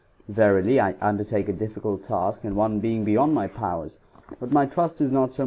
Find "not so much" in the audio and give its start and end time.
5.11-5.33